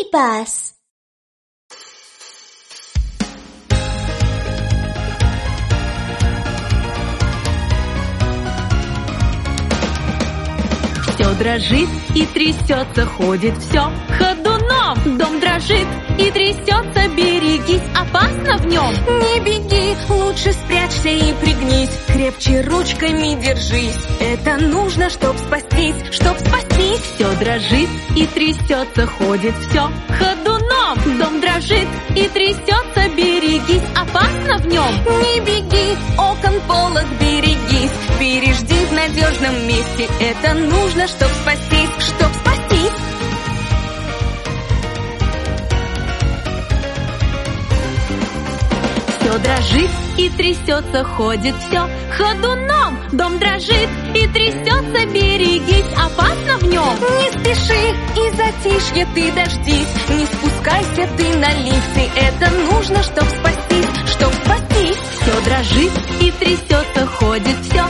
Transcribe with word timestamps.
Мини-пас. 0.00 0.74
Все 11.14 11.34
дрожит 11.34 11.88
и 12.14 12.26
трясется, 12.26 13.06
ходит 13.06 13.56
все 13.58 13.92
ходуном. 14.16 15.18
Дом 15.18 15.38
дрожит 15.40 15.86
и 16.18 16.30
трясется, 16.30 17.08
берегись, 17.14 17.82
опасно 17.94 18.56
в 18.56 18.66
нем. 18.66 18.92
Не 19.20 19.40
беги, 19.40 19.96
лучше 20.08 20.52
спрячься 20.52 21.08
и 21.08 21.34
пригнись, 21.34 21.90
крепче 22.06 22.62
ручками 22.62 23.40
держись. 23.40 23.98
Это 24.20 24.56
нужно, 24.56 25.10
чтоб 25.10 25.36
спастись, 25.36 25.96
чтоб 26.10 26.38
спастись. 26.38 26.69
Все 27.02 27.32
дрожит 27.36 27.88
и 28.16 28.26
трясется, 28.26 29.06
ходит 29.06 29.54
все 29.68 29.90
ходуном. 30.18 31.18
Дом 31.18 31.40
дрожит 31.40 31.88
и 32.14 32.28
трясется, 32.28 33.08
берегись, 33.16 33.82
опасно 33.94 34.58
в 34.58 34.66
нем. 34.66 34.92
Не 35.20 35.40
беги, 35.40 35.96
окон 36.18 36.60
полок 36.66 37.06
берегись, 37.20 37.92
пережди 38.18 38.84
в 38.86 38.92
надежном 38.92 39.66
месте. 39.66 40.08
Это 40.20 40.54
нужно, 40.54 41.06
чтоб 41.06 41.28
спастись, 41.28 42.06
чтоб 42.06 42.28
спастись. 42.34 42.92
Все 49.18 49.38
дрожит 49.38 49.90
и 50.20 50.28
трясется, 50.30 51.04
ходит 51.04 51.54
все 51.56 51.88
ходуном. 52.16 52.98
Дом 53.12 53.38
дрожит 53.38 53.88
и 54.14 54.26
трясется, 54.28 55.06
берегись, 55.12 55.92
опасно 55.96 56.58
в 56.58 56.64
нем. 56.64 56.94
Не 57.18 57.30
спеши 57.32 57.96
и 58.16 58.30
затишье 58.36 59.06
ты 59.14 59.32
дождись, 59.32 59.88
не 60.10 60.26
спускайся 60.26 61.08
ты 61.16 61.36
на 61.38 61.52
лифте. 61.54 62.10
Это 62.16 62.50
нужно, 62.50 63.02
чтоб 63.02 63.24
спастись, 63.24 64.12
чтоб 64.12 64.32
спастись. 64.34 64.98
Все 65.20 65.40
дрожит 65.44 65.92
и 66.20 66.30
трясется, 66.32 67.06
ходит 67.06 67.56
все 67.62 67.84